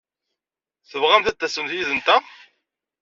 [0.89, 2.23] Tebɣamt ad d-tasemt yid-nteɣ?